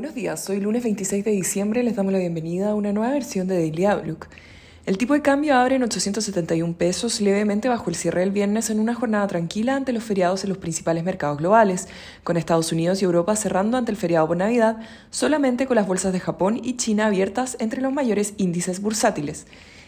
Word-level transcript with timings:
Buenos 0.00 0.14
días, 0.14 0.48
hoy 0.48 0.60
lunes 0.60 0.82
26 0.82 1.26
de 1.26 1.30
diciembre 1.30 1.82
les 1.82 1.94
damos 1.94 2.10
la 2.10 2.18
bienvenida 2.18 2.70
a 2.70 2.74
una 2.74 2.90
nueva 2.90 3.12
versión 3.12 3.46
de 3.46 3.56
Daily 3.56 3.84
Outlook. 3.84 4.28
El 4.86 4.96
tipo 4.96 5.12
de 5.12 5.20
cambio 5.20 5.54
abre 5.54 5.76
en 5.76 5.82
871 5.82 6.72
pesos, 6.72 7.20
levemente 7.20 7.68
bajo 7.68 7.90
el 7.90 7.96
cierre 7.96 8.20
del 8.20 8.30
viernes 8.30 8.70
en 8.70 8.80
una 8.80 8.94
jornada 8.94 9.26
tranquila 9.26 9.76
ante 9.76 9.92
los 9.92 10.02
feriados 10.02 10.42
en 10.42 10.48
los 10.48 10.56
principales 10.56 11.04
mercados 11.04 11.36
globales, 11.36 11.86
con 12.24 12.38
Estados 12.38 12.72
Unidos 12.72 13.02
y 13.02 13.04
Europa 13.04 13.36
cerrando 13.36 13.76
ante 13.76 13.92
el 13.92 13.98
feriado 13.98 14.26
por 14.26 14.38
Navidad, 14.38 14.78
solamente 15.10 15.66
con 15.66 15.76
las 15.76 15.86
bolsas 15.86 16.14
de 16.14 16.20
Japón 16.20 16.58
y 16.64 16.78
China 16.78 17.08
abiertas 17.08 17.58
entre 17.60 17.82
los 17.82 17.92
mayores 17.92 18.32
índices 18.38 18.80
bursátiles. 18.80 19.46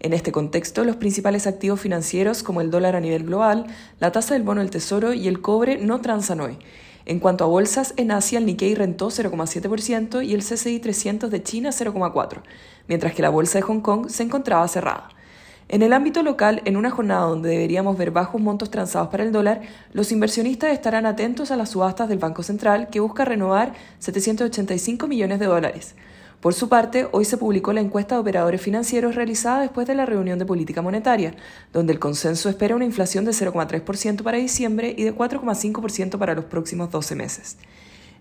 En 0.00 0.12
este 0.12 0.32
contexto, 0.32 0.84
los 0.84 0.96
principales 0.96 1.46
activos 1.46 1.80
financieros 1.80 2.42
como 2.42 2.60
el 2.60 2.70
dólar 2.70 2.94
a 2.94 3.00
nivel 3.00 3.24
global, 3.24 3.68
la 4.00 4.12
tasa 4.12 4.34
del 4.34 4.42
bono 4.42 4.60
del 4.60 4.68
tesoro 4.68 5.14
y 5.14 5.28
el 5.28 5.40
cobre 5.40 5.78
no 5.78 6.02
transan 6.02 6.42
hoy. 6.42 6.58
En 7.06 7.18
cuanto 7.18 7.44
a 7.44 7.48
bolsas, 7.48 7.92
en 7.96 8.10
Asia 8.10 8.38
el 8.38 8.46
Nikkei 8.46 8.74
rentó 8.74 9.10
0,7% 9.10 10.24
y 10.24 10.32
el 10.32 10.42
CCI 10.42 10.80
300 10.80 11.30
de 11.30 11.42
China 11.42 11.70
0,4%, 11.70 12.42
mientras 12.88 13.14
que 13.14 13.22
la 13.22 13.28
bolsa 13.28 13.58
de 13.58 13.62
Hong 13.62 13.80
Kong 13.80 14.08
se 14.08 14.22
encontraba 14.22 14.66
cerrada. 14.68 15.10
En 15.68 15.82
el 15.82 15.92
ámbito 15.92 16.22
local, 16.22 16.62
en 16.64 16.76
una 16.76 16.90
jornada 16.90 17.26
donde 17.26 17.50
deberíamos 17.50 17.96
ver 17.96 18.10
bajos 18.10 18.40
montos 18.40 18.70
transados 18.70 19.08
para 19.08 19.22
el 19.22 19.32
dólar, 19.32 19.62
los 19.92 20.12
inversionistas 20.12 20.72
estarán 20.72 21.04
atentos 21.06 21.50
a 21.50 21.56
las 21.56 21.70
subastas 21.70 22.08
del 22.08 22.18
Banco 22.18 22.42
Central 22.42 22.88
que 22.90 23.00
busca 23.00 23.24
renovar 23.24 23.72
785 23.98 25.06
millones 25.06 25.38
de 25.40 25.46
dólares. 25.46 25.94
Por 26.44 26.52
su 26.52 26.68
parte, 26.68 27.08
hoy 27.12 27.24
se 27.24 27.38
publicó 27.38 27.72
la 27.72 27.80
encuesta 27.80 28.16
de 28.16 28.20
operadores 28.20 28.60
financieros 28.60 29.14
realizada 29.14 29.62
después 29.62 29.86
de 29.86 29.94
la 29.94 30.04
reunión 30.04 30.38
de 30.38 30.44
política 30.44 30.82
monetaria, 30.82 31.34
donde 31.72 31.94
el 31.94 31.98
consenso 31.98 32.50
espera 32.50 32.76
una 32.76 32.84
inflación 32.84 33.24
de 33.24 33.30
0,3% 33.30 34.22
para 34.22 34.36
diciembre 34.36 34.94
y 34.94 35.04
de 35.04 35.16
4,5% 35.16 36.18
para 36.18 36.34
los 36.34 36.44
próximos 36.44 36.90
12 36.90 37.14
meses. 37.14 37.56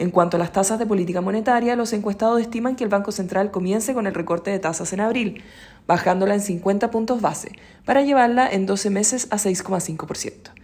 En 0.00 0.10
cuanto 0.10 0.36
a 0.36 0.40
las 0.40 0.50
tasas 0.50 0.80
de 0.80 0.86
política 0.86 1.20
monetaria, 1.20 1.76
los 1.76 1.92
encuestados 1.92 2.40
estiman 2.40 2.74
que 2.74 2.82
el 2.82 2.90
Banco 2.90 3.12
Central 3.12 3.52
comience 3.52 3.94
con 3.94 4.08
el 4.08 4.14
recorte 4.14 4.50
de 4.50 4.58
tasas 4.58 4.92
en 4.92 4.98
abril, 4.98 5.44
bajándola 5.86 6.34
en 6.34 6.40
50 6.40 6.90
puntos 6.90 7.20
base, 7.20 7.52
para 7.84 8.02
llevarla 8.02 8.50
en 8.50 8.66
12 8.66 8.90
meses 8.90 9.28
a 9.30 9.36
6,5%. 9.36 10.57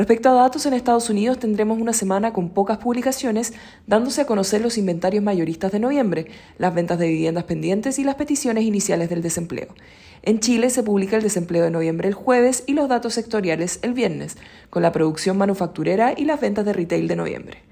Respecto 0.00 0.30
a 0.30 0.32
datos 0.32 0.64
en 0.64 0.72
Estados 0.72 1.10
Unidos, 1.10 1.38
tendremos 1.38 1.78
una 1.78 1.92
semana 1.92 2.32
con 2.32 2.48
pocas 2.48 2.78
publicaciones, 2.78 3.52
dándose 3.86 4.22
a 4.22 4.24
conocer 4.24 4.62
los 4.62 4.78
inventarios 4.78 5.22
mayoristas 5.22 5.72
de 5.72 5.78
noviembre, 5.78 6.28
las 6.56 6.74
ventas 6.74 6.98
de 6.98 7.06
viviendas 7.06 7.44
pendientes 7.44 7.98
y 7.98 8.04
las 8.04 8.14
peticiones 8.14 8.64
iniciales 8.64 9.10
del 9.10 9.20
desempleo. 9.20 9.68
En 10.22 10.40
Chile 10.40 10.70
se 10.70 10.82
publica 10.82 11.18
el 11.18 11.22
desempleo 11.22 11.64
de 11.64 11.70
noviembre 11.70 12.08
el 12.08 12.14
jueves 12.14 12.64
y 12.66 12.72
los 12.72 12.88
datos 12.88 13.12
sectoriales 13.12 13.78
el 13.82 13.92
viernes, 13.92 14.38
con 14.70 14.82
la 14.82 14.90
producción 14.90 15.36
manufacturera 15.36 16.14
y 16.16 16.24
las 16.24 16.40
ventas 16.40 16.64
de 16.64 16.72
retail 16.72 17.06
de 17.06 17.16
noviembre. 17.16 17.69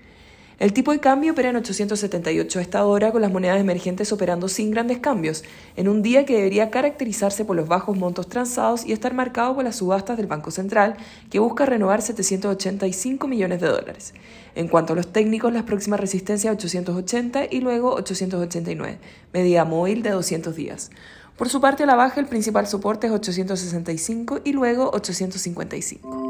El 0.59 0.73
tipo 0.73 0.91
de 0.91 0.99
cambio 0.99 1.33
opera 1.33 1.51
en 1.51 1.57
878 1.57 2.59
a 2.59 2.63
esta 2.63 2.85
hora, 2.85 3.13
con 3.13 3.23
las 3.23 3.31
monedas 3.31 3.61
emergentes 3.61 4.11
operando 4.11 4.49
sin 4.49 4.73
grandes 4.73 4.99
cambios, 4.99 5.45
en 5.77 5.89
un 5.89 6.03
día 6.03 6.27
que 6.27 6.35
debería 6.35 6.69
caracterizarse 6.69 7.45
por 7.45 7.55
los 7.55 7.69
bajos 7.69 7.97
montos 7.97 8.29
transados 8.29 8.85
y 8.85 8.91
estar 8.91 9.15
marcado 9.15 9.55
por 9.55 9.63
las 9.63 9.77
subastas 9.77 10.17
del 10.17 10.27
Banco 10.27 10.51
Central, 10.51 10.97
que 11.31 11.39
busca 11.39 11.65
renovar 11.65 12.03
785 12.03 13.29
millones 13.29 13.61
de 13.61 13.69
dólares. 13.69 14.15
En 14.57 14.67
cuanto 14.67 14.95
a 14.95 14.97
los 14.97 15.13
técnicos, 15.13 15.53
las 15.53 15.63
próximas 15.63 16.01
resistencias 16.01 16.53
880 16.53 17.45
y 17.53 17.61
luego 17.61 17.95
889, 17.95 18.99
medida 19.33 19.65
móvil 19.65 20.03
de 20.03 20.11
200 20.11 20.57
días. 20.57 20.91
Por 21.37 21.49
su 21.49 21.61
parte, 21.61 21.85
a 21.85 21.87
la 21.87 21.95
baja, 21.95 22.19
el 22.19 22.27
principal 22.27 22.67
soporte 22.67 23.07
es 23.07 23.13
865 23.13 24.41
y 24.43 24.55
luego 24.55 24.91
855. 24.93 26.28